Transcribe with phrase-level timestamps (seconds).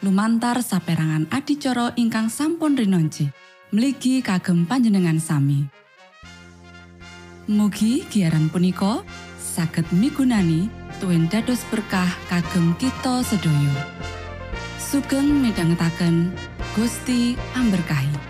[0.00, 3.28] lumantar saperangan adicara ingkang sampun rinonci
[3.70, 5.68] mligi kagem panjenengan sami.
[7.50, 9.04] Mugi giaran punika
[9.36, 13.74] saged migunani tuwin dados berkah kagem kita sedaya.
[14.80, 16.32] Sugeng midhangetaken
[16.74, 18.29] Gusti amberkahi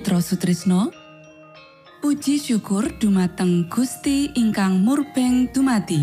[0.00, 0.88] Mitra Sutrisno
[2.00, 6.00] Puji syukur dumateng Gusti ingkang murbeng dumati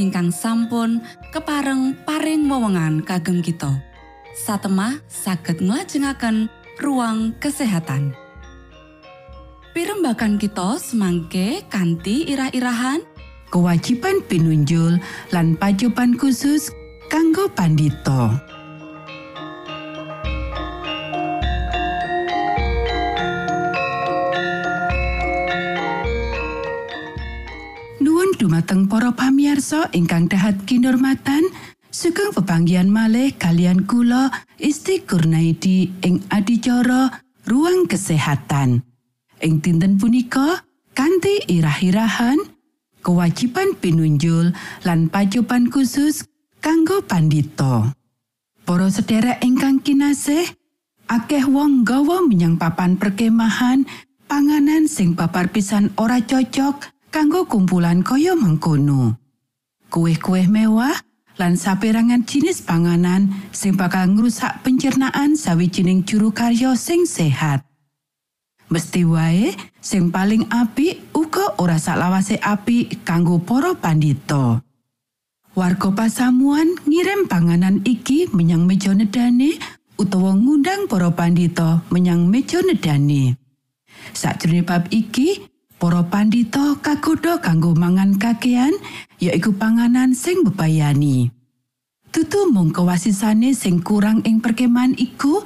[0.00, 3.68] ingkang sampun kepareng paring wewenngan kagem kita.
[4.32, 6.48] Satemah saged nglajengaken
[6.80, 8.16] ruang kesehatan.
[9.76, 13.04] Pirembakan kita semangke kanthi irah-irahan
[13.52, 14.96] kewajiban pinunjul
[15.36, 16.72] lan pacoban khusus
[17.12, 18.53] kanggo pandito.
[28.44, 31.48] Dumateng para pamiarsa ingkang dahat kinurmatan,
[31.88, 34.28] sugeng pepanggian malih kalian kula
[34.60, 38.84] Isti Kurnaidi ing adicara ruang kesehatan.
[39.40, 40.60] Ing dinten punika
[40.92, 42.36] kanthi irah-irahan
[43.00, 44.52] kewajiban pinunjul
[44.84, 46.28] lan pacoban khusus
[46.60, 47.96] kanggo pandito.
[48.68, 50.52] Para sedherek ingkang kinasih,
[51.08, 53.88] akeh wong gawa menyang papan perkemahan
[54.28, 59.14] panganan sing papar pisan ora cocok kanggo kumpulan kaya mengkono.
[59.86, 60.98] Kueh-kueh mewah
[61.38, 67.62] lan saperangan jenis panganan sing bakal ngrusak pencernaan sawijining juru karya sing sehat.
[68.66, 74.58] Mesti wae sing paling apik uga ora saklawase apik kanggo para pandito.
[75.54, 79.54] Warga pasamuan ngirim panganan iki menyang meja nedane
[79.94, 83.38] utawa ngundang para pandito menyang meja nedane.
[84.10, 88.72] Sakjroning bab iki, para pandito kagodha kanggo mangan kakean
[89.18, 91.30] yaiku panganan sing bebayani.
[92.14, 95.42] Tutu mung kewasisane sing kurang ing perkemahan iku,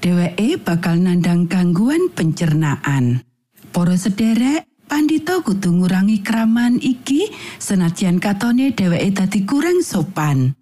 [0.00, 3.20] dheweke bakal nandang gangguan pencernaan.
[3.68, 7.28] Para sederek, pandito kudu ngurangi kraman iki
[7.60, 10.56] senajan katone dheweke dadi kurang sopan.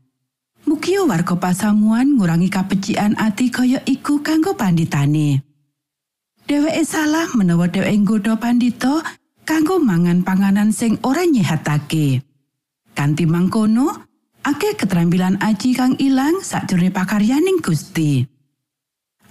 [0.66, 5.45] Mugi warga pasamuan ngurangi kapecikan ati kaya iku kanggo panditane.
[6.46, 9.02] Dheweke salah menawa dheweke nggodha pandito
[9.42, 12.22] kanggo mangan panganan sing ora nyehatake.
[12.94, 13.90] Kanti mangkono,
[14.46, 18.22] akeh keterampilan aji kang ilang sakjroning pakaryaning Gusti.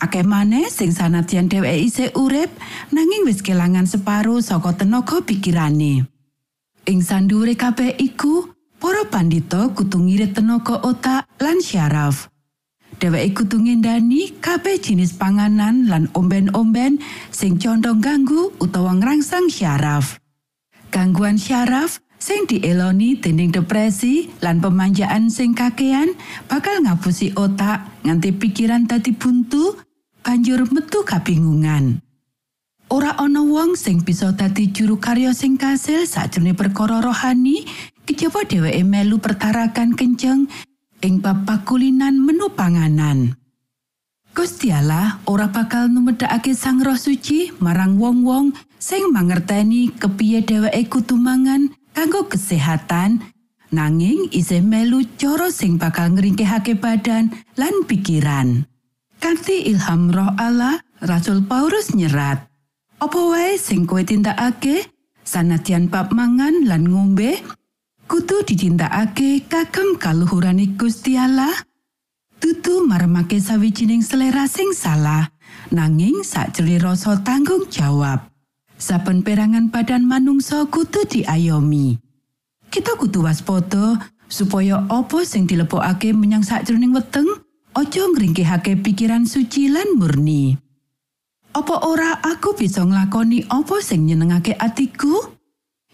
[0.04, 2.52] Akeh maneh sing sanadyan dheweke isih urip
[2.92, 6.04] nanging wis kelangan separo saka tenaga pikirane.
[6.84, 12.28] Ing sandure kabeh iku, para pandito kudu ngirit tenaga otak lan syaraf.
[12.96, 20.16] Dheweke kudu ngendani kabeh jenis panganan lan omben-omben sing condong ganggu utawa ngrangsang syaraf.
[20.96, 26.16] Gangguan syaraf sing dieloni dening depresi lan pemanjaan sing kakean
[26.48, 29.76] bakal ngapusi otak nganti pikiran dadi buntu
[30.24, 32.00] banjur metu kabingungan.
[32.88, 37.68] Ora ana wong sing bisa dadi juru karya sing kasil sakjroning perkara rohani
[38.08, 40.48] kejaba dheweke melu pertarakan kenceng
[41.06, 43.38] ing bab pakulinan menu panganan.
[44.34, 51.16] Gusti Allah ora bakal numedhakake Sang Roh Suci marang wong-wong sing mangerteni kepiye dheweke kudu
[51.16, 53.22] mangan kanggo kesehatan
[53.70, 58.66] nanging isih melu cara sing bakal ngringkehake badan lan pikiran.
[59.22, 62.50] Kanthi ilham Roh Allah, Rasul Paulus nyerat,
[63.00, 64.90] "Apa wae sing kowe tindakake,
[65.24, 67.40] sanadyan bab mangan lan ngombe,
[68.06, 71.54] kudu ditindakake kagem kaluhurane Gusti Allah
[72.38, 75.30] tutu maremake sawijining selera sing salah
[75.74, 78.30] nanging sakjroning rasa tanggung jawab.
[78.76, 81.96] Saben perangan badan manungsa kudu diayomi.
[82.68, 83.98] Kita kudu waspada
[84.28, 87.28] supaya apa sing dilebokake menyang sakjroning weteng
[87.72, 90.60] aja ngringkehake pikiran suci lan murni.
[91.56, 95.35] Apa ora aku bisa nglakoni apa sing nyenengake atiku?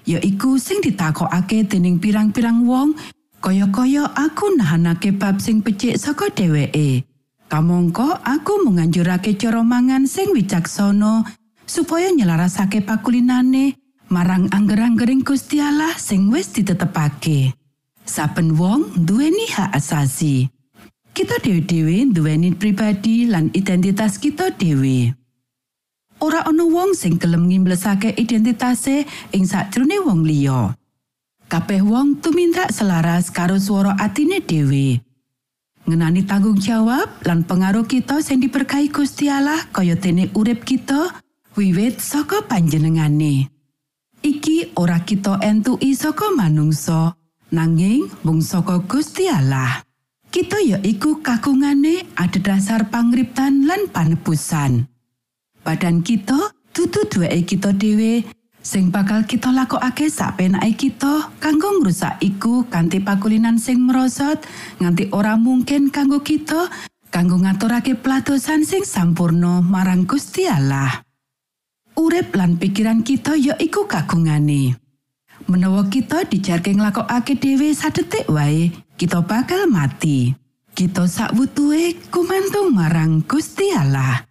[0.06, 2.98] Ya iku sing ditakokake dening pirang-pirang wong
[3.42, 7.04] kaya-kaya aku nahanake bab sing becik saka dheweke.
[7.52, 11.28] Kamangka aku menganjurake cara mangan sing wicaksana
[11.68, 13.76] supaya nyelarasake pakulinane
[14.08, 17.52] marang angger-anggering Gusti Allah sing wis ditetepake.
[18.08, 20.48] Saben wong duweni hak asasi.
[21.12, 25.12] Kita dewe-dewe duweni pribadi lan identitas kita dewe.
[26.22, 30.78] Ora ana wong sing gelem ngimblesake identitase ing sakjroning wong liya.
[31.50, 35.02] Kabeh wong tumindak selaras karo swara atine dhewe.
[35.84, 41.10] Ngenani tanggung jawab lan pengaruh kita sing diberkahi Gusti Allah kaya dene urip kita
[41.58, 43.50] wiwit saka panjenengane.
[44.22, 47.18] Iki ora kita entuki saka manungsa,
[47.50, 49.82] nanging mung saka Gusti Allah.
[50.30, 54.91] Kita ya iku kagungane adhedhasar pangriptan lan panebusan.
[55.62, 58.26] Badan kita dudu duweke kita dhewe
[58.62, 64.42] sing bakal kita lakokake sapenake kita kanggo ngrusak iku kanthi pakulinan sing merosot
[64.78, 66.70] nganti ora mungkin kanggo kita
[67.10, 71.02] kanggo ngaturake pelatosan sing sampurno marang Gusti Allah
[72.02, 74.74] urip lan pikiran kita ya iku kagungane.
[75.50, 80.34] Menawa kita dijarke nglakokake dhewe sadetik wae, kita bakal mati.
[80.72, 84.31] Kita sakwutuhe kumantung marang Gusti Allah.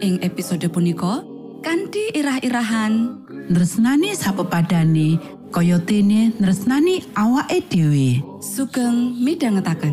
[0.00, 1.20] ing episode punika
[1.60, 3.20] kanthi irah-irahan.
[3.52, 5.20] Nresnani sapepadane
[5.52, 8.24] kaya dene nresnani awake dhewe.
[8.40, 9.92] sugeng midhangetaken.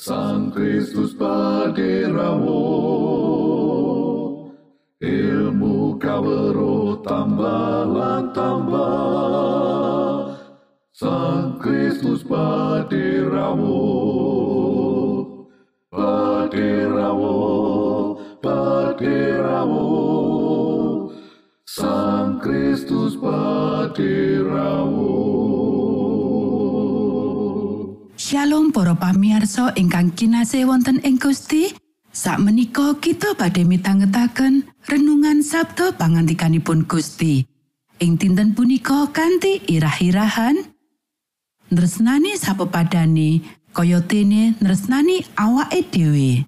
[0.00, 2.64] Sang Kristus paderamu
[5.00, 10.36] Ilmu kawero tambah tambah.
[10.92, 13.80] Sang Kristus paderamu
[16.50, 19.86] Paderamu Paderamu
[21.62, 25.14] Sang Kristus paderamu
[28.18, 31.70] Shalom para pamiarsa ingkang kinasih wonten ing Gusti.
[32.10, 37.46] Sakmenika kita badhe mitangetaken renungan Sabda pangantikanipun Gusti.
[38.02, 40.80] Ing dinten punika kanthi irah-irahan
[41.70, 46.46] Nresnani sapepadane kaya dene nresnani awake dhewe.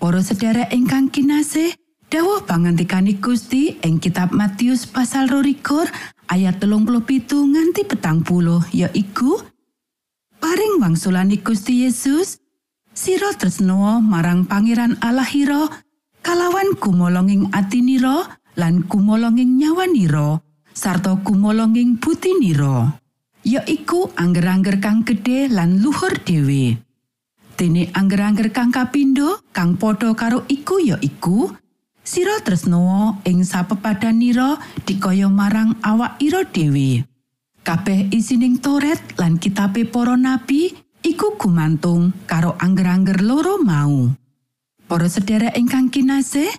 [0.00, 1.76] Para sedherek ingkang kinasih,
[2.08, 5.86] dawuh pangantikani Gusti ing kitab Matius pasal 22
[6.32, 9.40] ayat 37 nganti petang puluh yaiku
[10.40, 12.40] Paring wangsulani Gusti Yesus,
[12.96, 15.68] sira tresno marang Pangeran Allahira
[16.24, 20.40] kalawan kumolonging atinira lan kumolonging nyawanira
[20.72, 22.96] sarta kumolonging butinira.
[23.40, 26.76] Yaiku angger-angger kang gedhe lan luhur dhewe.
[27.56, 31.48] Dene angger-angger kang kapindho kang padha karo iku yaiku
[32.04, 37.04] sira tresno ing sapepadanira dikaya marang awak ira dhewe.
[37.64, 44.12] Kabeh isining Toret lan kitabe para nabi iku gumantung karo angger-angger loro mau.
[44.84, 46.50] Para sedherek ingkang kinasih,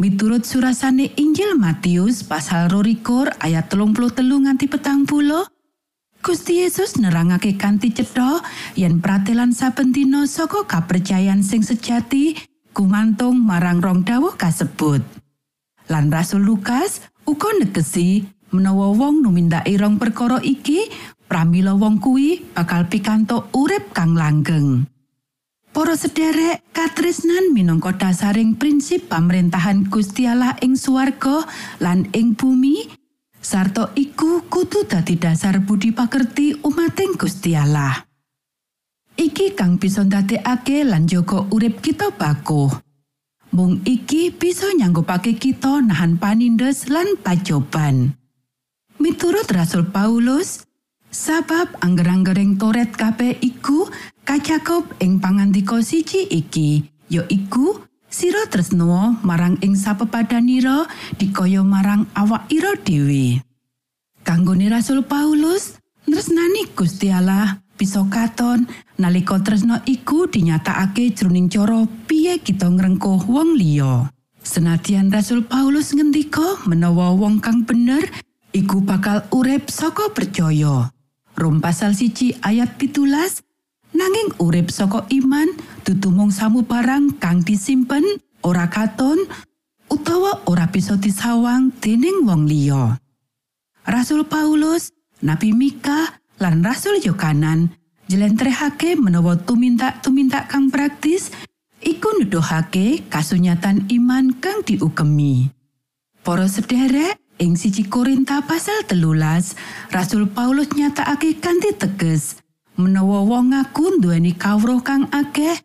[0.00, 5.44] miturut surasane Injil Matius pasal 22 ayat 33 nganti petang puluh,
[6.20, 8.44] Gusti Yesus nerangake kanthi cetha
[8.76, 12.36] yen pratelan saben dina saka kapercayan sing sejati
[12.76, 15.00] gumantung marang rong dawuh kasebut.
[15.88, 20.92] Lan Rasul Lukas uga negesi menawa wong numindaki rong perkara iki,
[21.24, 24.84] pramila wong kuwi bakal pikantuk urip kang langgeng.
[25.72, 31.48] Para sederek, katresnan minangka dasaring prinsip pamrentahan Gusti Allah ing swarga
[31.80, 32.99] lan ing bumi,
[33.40, 38.04] sarta iku kudu dadi dasar budi pakerti umating Gusti Allah.
[39.16, 42.72] Iki kang bisa ndadekake lan jaga urip kita bakuh.
[43.50, 48.14] Mung iki bisa nyanggupake kita nahan panindes lan pacoban.
[49.02, 50.62] Miturut Rasul Paulus,
[51.10, 53.90] sabab angger-anggering toret kabeh iku
[54.22, 62.74] kacakup ing pangandika siji iki, yaiku sira tresno marang ing sapepadanira dikaya marang awak ira
[62.74, 63.38] dhewe.
[64.26, 68.68] Kanggone Rasul Paulus, tresnani Gusti Allah bisa katon
[69.00, 74.10] nalika tresno iku dinyatakake jroning cara piye kita ngrengkuh wong liya.
[74.44, 78.04] Senadyan Rasul Paulus ngendika menawa wong kang bener
[78.52, 80.92] iku bakal urip saka percaya.
[81.38, 83.40] Rom pasal siji ayat pitulas,
[83.96, 85.48] nanging urip saka iman
[85.90, 88.06] dudu mung samubarang kang disimpen
[88.46, 89.26] ora katon
[89.90, 92.94] utawa ora bisa disawang dening wong liya.
[93.82, 97.74] Rasul Paulus, Nabi Mika, lan Rasul Yohanan
[98.06, 101.34] jelentrehake menawa tuminta-tuminta kang praktis
[101.82, 105.50] iku nuduhake kasunyatan iman kang diugemi.
[106.22, 109.58] Para sederek ing siji Korinta pasal telulas,
[109.90, 112.38] Rasul Paulus nyatakake kanthi teges
[112.78, 115.58] menawa wong ngaku nduweni kawruh kang akeh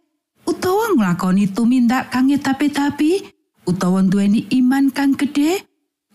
[0.65, 3.21] utawa nglakoni tumindak kang tapi-tapi
[3.69, 5.61] utawa nduweni iman kang gedhe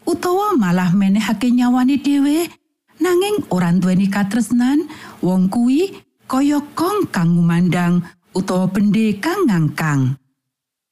[0.02, 2.50] utawa malah menehake nyawane dhewe
[2.98, 4.90] nanging ora nduweni katresnan
[5.22, 8.02] wong kuwi kaya kong kang ngumandang
[8.34, 10.18] utawa bende kang ngangkang.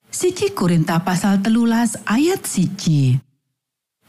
[0.06, 3.18] Siji Korinta pasal telulas ayat siji.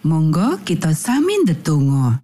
[0.06, 2.22] Monggo kita sami ndedonga.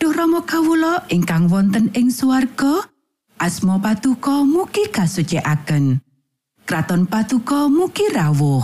[0.00, 2.88] Duh Rama kawula ingkang wonten ing swarga
[3.36, 6.07] asma patuko mugi kasucikaken
[6.68, 8.60] Kraton patuko mugi rawuh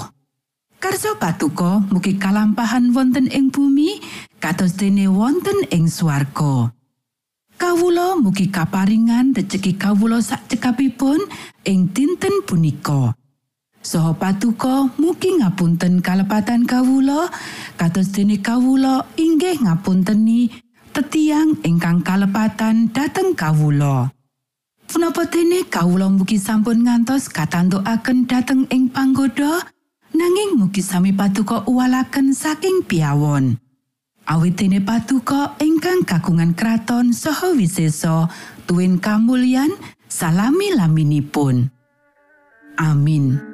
[0.76, 3.96] Karso patuko mugi kalampahan wonten ing bumi
[4.36, 6.68] kados dene wonten ing swarga.
[7.56, 11.16] Kawula mugi kaparingan rejeki kawula sak cekapipun
[11.64, 13.16] ing dinten punika.
[13.80, 17.32] Soho patuko mugi ngapunten kalepatan kawulo
[17.80, 20.52] kados dene kawulo inggih ngapunteni
[20.92, 24.12] tetiang ingkang kalepatan dhateng kawulo.
[24.90, 29.64] Punapa dene kawulo mugi sampun ngantos katantukaken dhateng ing panggoda
[30.14, 33.56] nanging mugi sami patuko uwalaken saking piawon.
[34.24, 38.28] Awit dene patuko ingkang kagungan kraton saha wisesa
[38.64, 39.72] tuwin kamulyan
[40.08, 41.68] salami laminipun.
[42.80, 43.53] Amin.